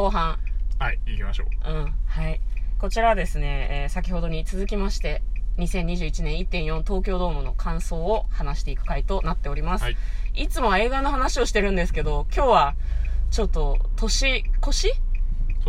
[0.00, 0.38] 後半。
[0.78, 1.70] はい、行きましょう。
[1.70, 1.92] うん。
[2.06, 2.40] はい。
[2.78, 5.20] こちらはですね、えー先ほどに続きまして、
[5.58, 9.84] 2021年1.4東京ドームの感想を話していく回となっております。
[9.84, 9.96] はい
[10.32, 12.74] い、つもは映画の話をしてるんですけど、今日は、
[13.30, 14.94] ちょっと、年越し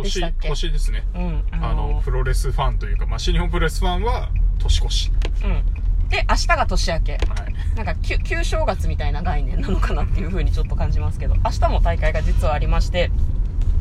[0.02, 0.48] でしたっ年、け？
[0.48, 1.04] 年ですね。
[1.14, 1.44] うん。
[1.50, 5.12] あの、プロレスファンというか、まあ、新日本プロレスファンは、年越し。
[5.44, 6.08] うん。
[6.08, 7.12] で、明日が年明け。
[7.12, 7.76] はい。
[7.76, 13.10] なんか旧、旧正月みたいな概念なのかなっていう風にちょっと感じますけど、明日も大会が実はありまして、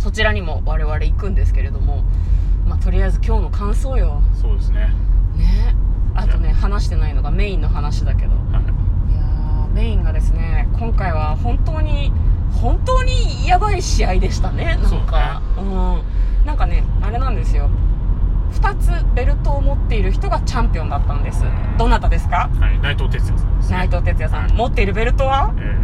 [0.01, 2.03] そちらにも我々行くんですけれども、
[2.67, 4.23] まあ、とりあえず今日の感想よ。
[4.33, 4.91] そうですね。
[5.35, 5.75] ね。
[6.15, 8.31] あとね、話してないのがメインの話だけど。
[8.31, 9.11] はい。
[9.13, 12.11] いやーメインがですね、今回は本当に、
[12.51, 15.43] 本当にやばい試合でしたね、なんか。
[15.55, 16.01] ううん。
[16.47, 17.69] なんかね、あれなんですよ。
[18.51, 21.45] 二つベルトを持っている人がチャンピオンだったんです。
[21.77, 22.49] どなたですか？
[22.59, 23.67] はい、内藤哲也さんね。
[23.69, 24.41] 内藤哲也さん。
[24.41, 25.53] はい持っているベルトは？
[25.57, 25.80] えー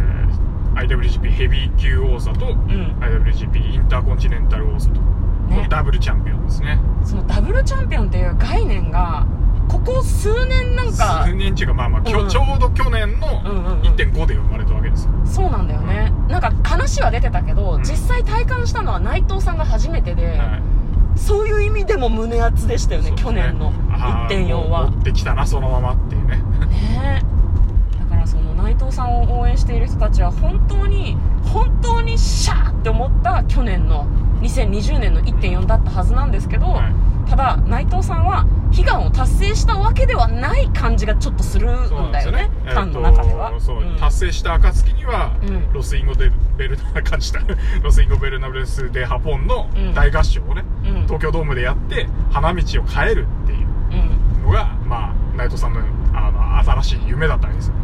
[0.82, 5.00] IWGP ヘビー級王座と、ん IWGP インターコンチネンタル王座と、
[5.48, 6.78] ねダブルチャンピオンですね。
[7.04, 9.26] そのダブルチャンピオンっていう概念が、
[9.68, 15.12] ここ数年なんか数、年中がまあまあ、きょうんちょうど去年のうんうんうん1.5で生まれたわけですよ。
[15.24, 16.12] そうなんだよね。
[16.28, 20.62] なんか話は出てたけど、うん実際体感したのは内藤さんが初めてで、はい
[21.16, 24.88] そういう意味でも胸熱でしたよね、そうです去年のあー1.4は。
[24.88, 26.36] 持ってきたな、そのままっていうね。
[26.36, 27.22] ね
[28.68, 34.04] 内藤さんを応援している人たちは本当に本当にシャーって思った去年の
[34.42, 36.92] 2020年の1.4だったはずなんですけど、はい。
[37.30, 43.96] ただ内藤さんは悲願を達成したわけではない感じがちょっとするんんだよねファンのえーと中では、そう、うん。
[43.98, 45.72] 達成した暁には、うん。
[45.72, 47.40] ロスインゴデベルナ感じた
[47.82, 49.94] ロスインゴベルナブレス・デ・ハポンのうん。
[49.94, 51.02] 大合唱をね、うん。
[51.04, 53.66] 東京ドームでやって花道を変えるっていう
[54.38, 54.42] うん。
[54.44, 55.80] のがまあ内藤さんの
[56.14, 57.74] あの新しい夢だったわけですよ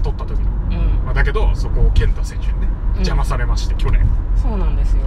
[0.00, 1.04] うん2冠取った時の、うん。
[1.04, 4.06] まあ、だけどそこを健太選手にね邪魔されまして、去年。
[4.36, 5.02] そうなんですよ。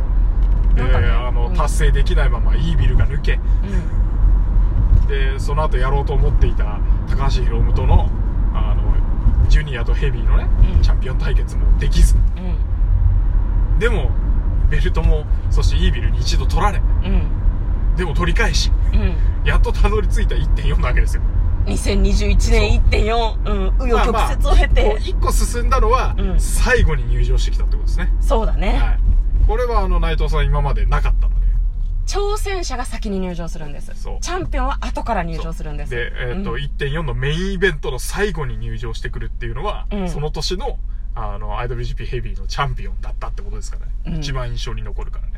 [0.76, 1.56] で、ねあのうん。
[1.56, 3.40] 達成できないままイービルが抜け。
[5.08, 8.10] でその後やろうと思っていた高橋宏夢との
[8.54, 8.84] あの
[9.50, 10.82] ジュニアとヘビーのね、うん。
[10.82, 12.16] チャンピオン対決もできず。
[13.80, 14.12] でも
[14.70, 16.80] ベルトもそしてイービルに一度取られ。
[16.80, 17.96] うん。
[17.96, 18.72] でも取り返し。
[18.94, 19.16] うん。
[19.46, 21.24] やっとたどり着いた1.4なわけですよ
[21.66, 26.40] 2021年1.4うん紆余曲折を経て、まあまあ一個一個進んだのは、うん。
[26.40, 29.00] 最後に入場してきたってことですね、そうだね、はい、
[29.48, 31.44] これはあの内藤さん今までなかったので。
[32.06, 33.92] 挑戦者が先に入場するんです。
[33.94, 35.92] チャンピオンは後から入場するんです。
[35.92, 36.58] で、えっとうん。
[36.58, 40.10] 1.4のメインイベントの最後に入場してくるっていうのは、うん。
[40.10, 40.78] その年の
[41.16, 44.16] あの IWGP ヘビーのチャンピオンだったってことですからね、うん。
[44.18, 45.28] 一番印象に残るから。
[45.28, 45.33] ね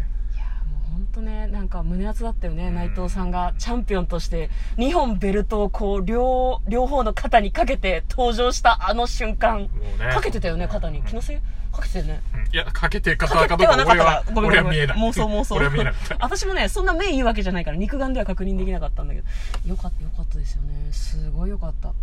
[1.15, 2.75] 当ねなんか胸熱だったよね、ん。
[2.75, 9.63] 内藤さんがチャンピオンとして2本ベルトをこう両両方の肩にかけて登場したあの瞬間。
[9.63, 9.69] ね。
[10.13, 11.01] かけてたよね肩に。
[11.03, 11.37] 気のせい？
[11.71, 12.21] かけてね。
[12.33, 12.53] うん。
[12.53, 14.97] いやかけてかかどうか俺はごめん俺は見えない。
[14.97, 15.55] 妄想妄想。
[15.55, 16.17] 俺は見えなかった。
[16.19, 19.27] 私もねそんな目いいわけじゃないから肉眼では確認できなかったんだけど。
[19.69, 20.91] よかったよかったですよね。
[20.91, 21.93] すごいよかった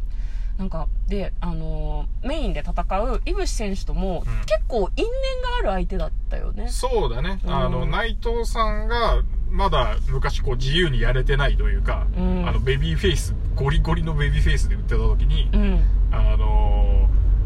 [0.62, 4.40] なんかであのーメインで戦う井伏選手とも、うん。
[4.42, 5.10] 結構因縁
[5.42, 6.68] がある相手だったよね。
[6.68, 7.52] そうだね、うん。
[7.52, 12.48] あの内藤さんがまだ昔こう自由にやれてないというか、うん。
[12.48, 15.80] あのベビーフェイスゴリゴリのベビーフェイスで売ってた時に、うん。
[16.12, 17.01] あの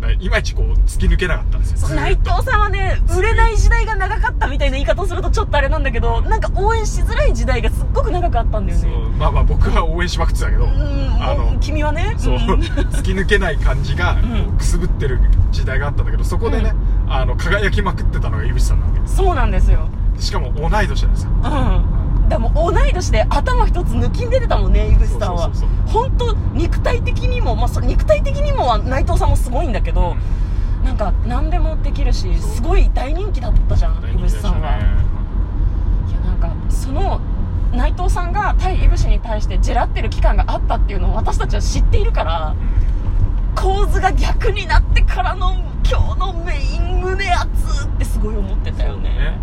[0.06, 8.88] ーいまいちこう突き抜けなかったんですよ内藤さんはね売れない時代が長かったみたいな言い方をするとちょっとあれなんだけどなんか応援しづらい時代がすっごく長くあったんだよね。
[9.18, 12.14] まあまあ僕は応援しまくってたけど、うんあの君はね。
[12.18, 12.38] そう、ん。
[12.38, 14.16] 突き抜けない感じが、
[14.58, 15.18] くすぶってる
[15.50, 16.74] 時代があったんだけどそこでね、
[17.08, 19.00] あの輝きまくってたのが井口さんなわけ。
[19.00, 19.88] でそうなんですよ。
[20.18, 21.30] すしかも同い年なんですよ。
[21.30, 21.95] うん
[22.28, 25.50] でも同い年で頭一つ抜きん出てたもんね井口さんは。
[25.86, 30.16] 本当肉体的にも、まあ、そ肉体的にもは内藤さんもすごいんだけど、
[30.84, 34.76] なんか何でもできるしすごい大人気だったじゃん井口さんは、
[36.08, 37.20] いやなんかその
[37.72, 42.56] 内藤さんが対井口に対してジェラってる期間があったっていうのを私たちは知っているから
[43.54, 45.54] 構図が逆になってからの
[45.88, 49.08] 今日のメイン胸熱ってすごい思ってたよね。
[49.10, 49.38] ね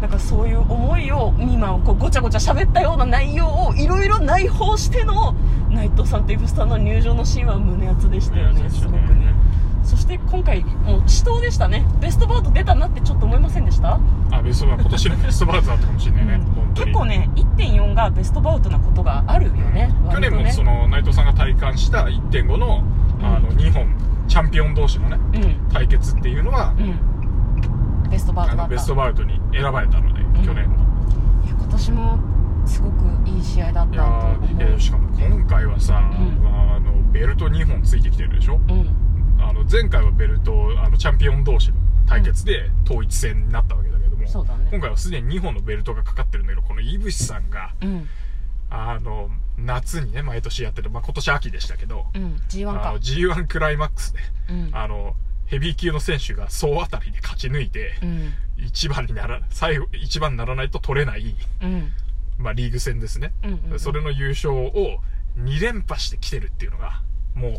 [0.00, 5.34] なんかそういう思いを今こうごちゃごちゃ喋ったような内容をいろいろ内包しての
[5.70, 9.34] 内藤さんとイブスターの入場のシーンは胸熱でしたよねすごくね。
[9.82, 11.84] そして今回もう死闘でしたね。
[12.00, 14.00] ベストバウト出たなってちょっと思いませんでした？
[14.32, 16.74] あベストバウト今年の ベストバウトだったかもしれないね、うん。
[16.74, 22.82] 結構ね1.4がベストバウトなことがあるよね去年もその内藤さんが体感した1.5の
[23.22, 23.56] あのうん。
[23.56, 23.86] 2本
[24.28, 25.72] チャンピオン同士のねうん。
[25.72, 26.98] 対決っていうのは、うん
[28.08, 28.70] ベストバウトだった。
[28.70, 30.44] ベストバウトに選ばれたので、ん。
[30.44, 30.76] 去年の。
[31.44, 32.18] いや今年も
[32.66, 34.62] すごくいい試合だったと思う。
[34.62, 36.12] やしかも今回はさ、ん。
[36.44, 38.56] あのベルト2本ついてきてるでしょ？
[38.56, 38.88] うん。
[39.40, 41.76] あの前回はベルトあのチャンピオン同士の
[42.06, 44.30] 対決で統一戦になったわけだけどもね。
[44.70, 48.06] 今回はすでに2本のベルトがかかってるんだけどこの井渕さんがうん。
[48.68, 52.36] あの夏にね毎年やってる、まあ、今年秋でしたけど、うん。
[52.48, 52.88] G1 か。
[52.88, 54.18] あの G1 クライマックスで、
[54.50, 54.70] うん。
[54.72, 55.14] あの
[55.46, 58.32] ヘビー級の選手が総当たりで勝ち抜いて、うん。
[58.58, 61.92] 一番になら最後一番にならないと取れない、うん。
[62.38, 63.80] まあ、リーグ戦ですね、うんうんうん。
[63.80, 64.98] それの優勝を
[65.38, 67.02] 2連覇してきてるっていうのが
[67.34, 67.52] もう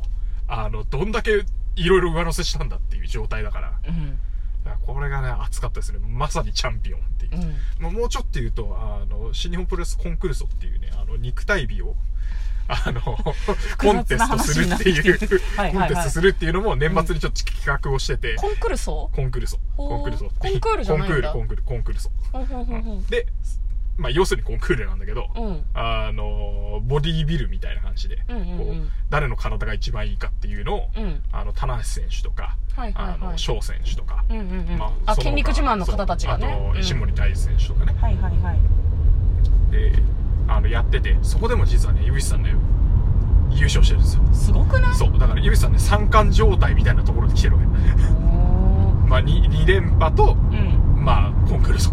[0.48, 1.44] あのどんだけ
[1.76, 3.74] いろいろ上乗せしたんだっていう状態だから。
[3.88, 4.20] うん。
[4.66, 6.00] だからこれがね熱かったですね。
[6.00, 7.56] まさにチャンピオンっていう、うん。
[7.80, 11.96] まあ、もうちょっと言うとあの新日本プロレスコンクルソっていうねあの肉体美を
[12.68, 22.10] あのコンテストするっていうコンテストするっていうのも年末にちょっと企画をしてて、コンクルソコンクルソコンクルソコンクールじゃないコンクールコンクールコンクルソ、
[23.10, 23.28] で
[23.98, 25.66] まあ要するにコンクールなんだけど、うん。
[25.74, 28.58] あのボディービルみたいな感じで、うんうんうん。
[28.58, 28.76] こう
[29.10, 31.24] 誰の体が一番いいかっていうのを、うん。
[31.32, 33.18] あの棚橋選手とか、はいはいはい。
[33.22, 34.78] あの翔選手とか、うんうんうん。
[34.78, 36.46] まその他あ筋肉自慢の方たちがね。
[36.48, 39.72] あと石森大選手とかね、はいはいはい。
[39.72, 39.92] で
[40.48, 42.54] あのやっててそこでも実はね井口さんね
[43.50, 44.22] 優勝してるんですよ。
[44.34, 44.96] すごくない？
[44.96, 47.68] そうだから井口さんね三冠状態みたいなところで来てるわけ。
[49.10, 51.04] まあ 2, 2連覇とうん。
[51.04, 51.84] まあコンクールと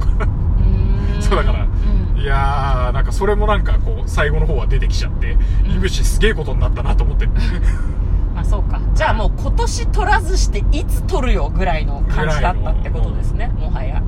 [1.21, 2.21] そうだからうん。
[2.21, 5.77] いやーなんかそれもなんかこう最後の方は出てきちゃってうん。
[5.79, 7.29] 井口すげえことになったなと思って。
[8.37, 8.81] あそうか。
[8.95, 14.03] じゃあもう今年取らずしていつ取るよぐらいの感じだったってことですねもはや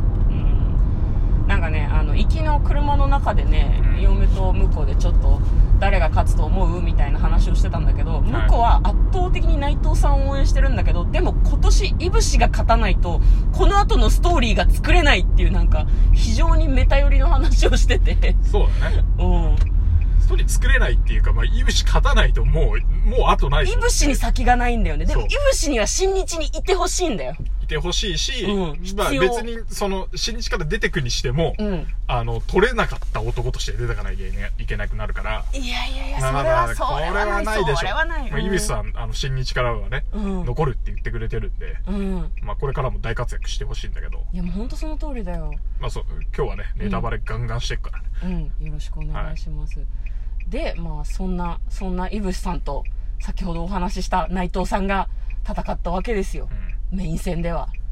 [1.67, 4.01] かねあの行きの車の中でね、うん。
[4.01, 5.41] 嫁と向こうでちょっと
[5.79, 13.21] 誰が勝つと思うみたいな話をしてたんだけど、向こうは圧倒的に内藤さんを応援してるんだけどでも今年いぶしが勝たないと
[13.53, 18.37] この後のストーリーが作れないっていうなんか非常にメタ寄りの話をしてて。
[18.43, 19.05] そうだね。
[19.19, 19.77] うん。
[20.21, 25.05] ストーリー作れないっていうかまあ井口勝たないともうもうあとないいぶしに先がないんだよね。
[25.05, 27.37] でもいぶしには新日にいてほしいんだよ
[27.67, 37.35] いてほしいし、うんまあ必要別にその新日から出てくにしても、うんあの取れなかった男として出てかなきゃいけないいけなくなるからいやいやいや、そまあれは、そまあこれれはな。
[37.35, 38.31] はいないでしょそれはない。
[38.31, 40.45] まあ、井口さんあの新日からはね、うん。
[40.45, 42.33] 残るって言ってくれてるんで、うん。
[42.43, 45.53] まあ、これからも大活躍してほしいんだけど、いや、もう本当その通りだよ。
[45.81, 46.05] まあ、そう
[46.37, 48.67] 今日はねネタバレガンガンしていくからね、うん。
[48.67, 49.81] よろしくお願いします。
[50.49, 52.85] で、まあ、そんな、そんなイブシさんと、
[53.19, 55.09] 先ほどお話しした内藤さんが
[55.49, 56.49] 戦ったわけですよ。
[56.91, 57.69] メイン戦では。
[57.81, 57.87] うん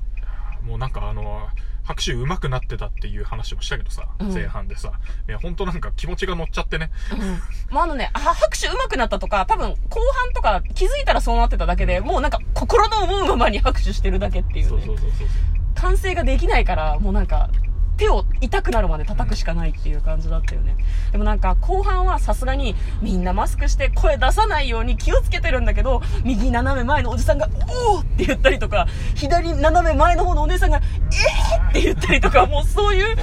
[0.65, 1.47] もうなんかあの
[1.83, 4.93] 拍手上手くなってたっていう話もしたけどさ、うん前半でさ
[5.29, 7.75] いや本当なんか気持ちが乗っちゃってねうん。
[7.75, 14.97] まあ、あのね、あ拍手上手くなったとか、多分、後半とか気づいたらそうなってただけで、もうなんか、心の思うままに拍手してるだけっていうねそうそう。
[14.99, 15.29] そうそう
[15.75, 17.51] 完成ができないから、もうなんか、
[17.97, 20.77] 手を痛くなるまで叩くしかないっていう感じだったよね。
[21.13, 33.17] でもなんか、後半はさすがに、みんなマスクして声出さないように気をつけてるんだけど、右斜め前のおじさんが、おーって言ったりとか、左斜め前の方のお姉さんが、えーって言ったりとか、もうそういう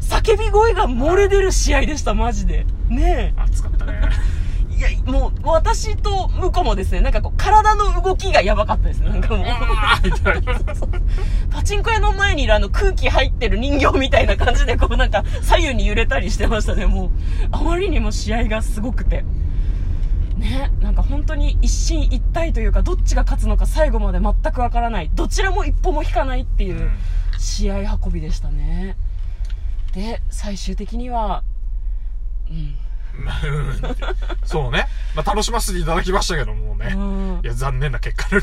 [0.00, 2.66] 叫び声が漏れ出る試合でした、マジで。
[2.88, 4.32] ね熱かったねえ。
[4.76, 9.10] いや、もう、私と向こうもですね、なんかこう、体の動きがやばかったですね。
[9.10, 9.46] なんかもう。
[11.72, 17.10] チンコ屋の前にいるあの空気入ってる人形みたいな感じでこうなんか左右に揺れたりしてましたね、もう。
[17.50, 19.24] あまりにも試合がすごくて。
[20.36, 25.10] ね、なんか本当に一進一退というか、どっちが勝つのか最後まで全くわからない。
[25.14, 26.90] どちらも一歩も引かないっていう
[27.38, 28.98] 試合運びでしたね。
[29.94, 31.42] で、最終的には、
[32.50, 32.76] うん。
[34.44, 38.42] そうね、まあ、楽しませていただきましたけどもうね、うんいや残念な結果で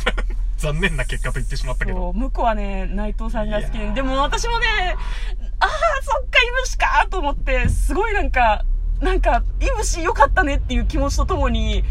[0.59, 4.65] 残念な結果と言ってしまったけそどう向こうはね、内藤さんが好きで、でも私もね、
[5.59, 5.69] ああ、
[6.01, 8.65] そっか、イブシかと思って、すごいなんか、
[8.99, 11.83] なんか、イブシ良かったねっていう気持ちとともに、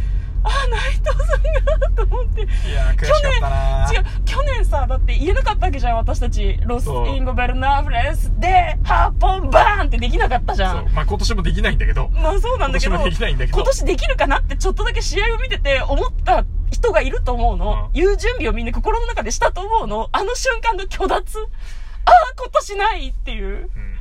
[0.48, 1.42] ああ、内藤さん
[1.80, 2.42] がと思って。
[2.42, 6.58] いや悔しかったな違う、去年さ、だって言えなかったわけじゃん、私たち。
[6.64, 10.72] ロスそうインゴベルナーフレスで、ハッポンバーンってできなかったじゃ。
[10.72, 17.86] そうんまあ今年もできないんだけどまあそうなんだけど、今年もできないんだけど今年できるかなってちょっとだけ試合を見てて思った人がいると思うの。
[17.86, 20.08] うん言う準備をみんな心の中でしたと思うの。
[20.12, 21.38] あの瞬間の虚脱。
[21.38, 23.70] ああ、今年ないっていう。
[23.74, 23.98] うん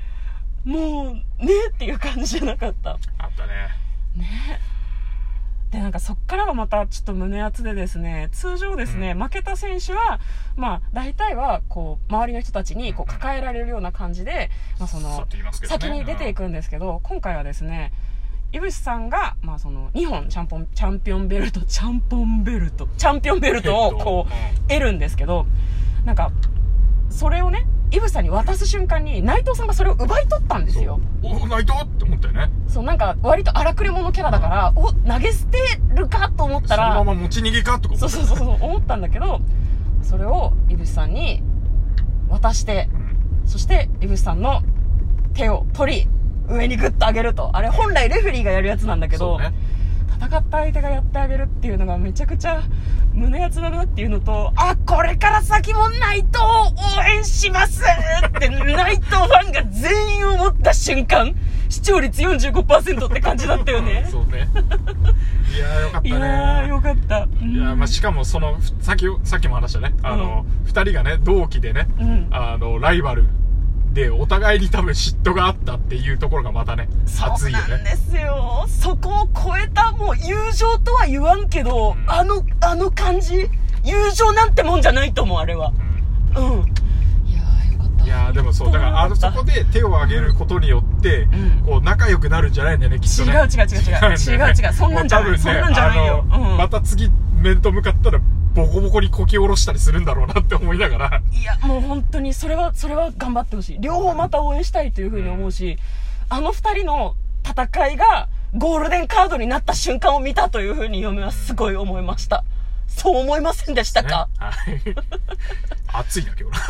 [0.66, 1.22] もう、ね
[1.70, 2.92] っていう感じじゃなかった。
[2.92, 2.98] あっ
[3.38, 3.70] たね
[5.88, 10.20] なんかそっからがまたちょっと胸熱でですね、通常ですね、負けた選手は、
[10.58, 15.26] まあ大体はこう、周りの人たちにこう抱えられるような感じで、まあその
[15.64, 17.94] 先に出ていくんですけど、今回はですね、
[18.52, 25.46] 井口さんが、まあその、2本チャンポン、チャンピオンベルト、チャンポンベルト、チャンピオンベルトをこう、得るんですけど、
[26.04, 26.34] なんか、
[27.10, 31.00] それをね、井口さんに渡す瞬間に、内藤さんがそれを奪い取ったんですよ。
[31.24, 32.52] おお内藤って思ったよね。
[32.68, 35.58] そう、なんか、割と荒くれ者キャラだから、お、投げ捨て
[35.94, 38.10] るかと思ったら、そのまま持ち逃げかとか思った。
[38.10, 39.40] そうそうそうそう、思ったんだけど、
[40.02, 41.42] それを、井口さんに
[42.30, 43.48] 渡して、うん。
[43.48, 44.62] そして、井口さんの
[45.34, 46.08] 手を取り
[46.50, 47.56] 上にグッと上げると。
[47.56, 49.54] あれ本来レフェリーがやるやつなんだけど、そうね
[50.28, 52.62] 戦った相手がやってあげるっていうのがめちゃくちゃ
[53.14, 61.34] 胸熱だなっていうのと、あ、これから先も内藤を応援しますって内藤ファンが全員思った瞬間、
[61.70, 64.06] 視聴率45%って感じだったよね。
[64.12, 64.48] そうね。
[65.56, 66.10] いやーよかったね。
[66.10, 67.28] いやー、よかった。
[67.42, 67.56] うん。
[67.56, 69.94] いやまあ、しかもそのふさっきさっきも話したね。
[70.04, 72.28] あの、二人がね同期でね、うん。
[72.32, 73.26] あのライバル
[73.98, 77.68] でお互いに多分嫉妬があったっていうところがまたねそう熱いよね。
[77.68, 78.64] なんですよ。
[78.68, 82.12] そこを超えたもう友情とは言わんけど、うん。
[82.12, 83.50] あの、あの感じ、
[83.84, 85.74] 友情なんてもんじゃないと思う、あれは。
[86.36, 86.44] うん。
[87.28, 88.06] いやー、よかった。
[88.06, 91.64] いやーでもそうだからあのそこで手を挙げることによって、うん。
[91.66, 93.32] こう仲良くなるんじゃないんだよねきっとね。
[93.32, 94.46] 違う違う違う違う。
[94.46, 94.74] 違う 違う。
[94.74, 96.24] そんなんじゃなねそんなんじゃないよ。
[96.56, 97.10] また次
[97.42, 98.20] 面と向かったら
[98.58, 101.22] ボコボコにこき下ろしたりするんだろうなって思いながら。
[101.32, 103.78] いや、もう本当に、それは、それは頑張ってほしい。
[103.80, 105.78] 両方また応援したいというふうに思うし、
[106.28, 107.16] あの二人の
[107.48, 112.44] 戦いが、ゴールデンカードになった瞬間を見たというふうに嫁はすごい思いました。
[112.88, 114.10] そう思いませんでしたね。
[114.10, 114.82] か、はい。
[115.94, 116.58] 熱いな今日。
[116.58, 116.66] あ、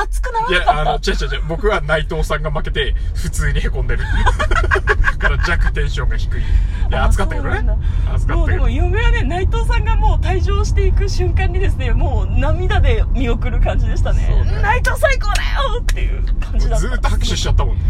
[0.00, 4.04] 熱くならいや、あの、なかった違う違う違う、僕は内藤さんが負けて、普通に凹んでる。
[5.18, 6.40] から弱テンションが低い。
[6.40, 6.44] い
[6.90, 8.38] や、あ熱かったけどねそうなん。
[8.38, 8.68] もうでも。
[8.68, 14.22] 嫁はね、内藤さんがもう退場していく瞬間にですね、もう涙で見送る感じでしたね。
[14.44, 15.42] ね内藤最高だ
[15.74, 16.86] よっていう感じだった。
[16.86, 17.82] ずーっと拍手しちゃったもんね。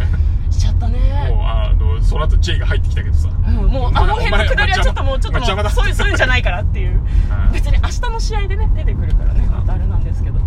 [0.50, 0.98] しちゃったね。
[1.28, 3.28] もう、あの、その後 J が入ってきたけどさ。
[3.46, 7.52] うんもう、あの辺のくだりはちょっともう、ちょっともう、そういう、そういうんじゃないからっていううん。
[7.52, 10.40] 別に明日の試合でね、出てくるからね、またあれなんですけど。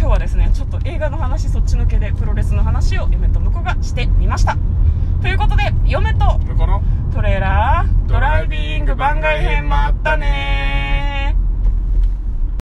[0.00, 4.56] 今日はですね、ちょっと映画の話そっち抜けで、プロレスの話を嫁と婿がしてみました。
[5.20, 6.40] ということで、嫁と
[7.12, 10.89] トレーラードライビング番外編もあったね